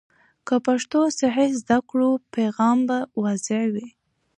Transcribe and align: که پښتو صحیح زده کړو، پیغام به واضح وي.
که 0.47 0.55
پښتو 0.65 0.99
صحیح 1.19 1.51
زده 1.61 1.77
کړو، 1.89 2.11
پیغام 2.35 2.77
به 2.87 2.97
واضح 3.23 3.61
وي. 3.73 3.87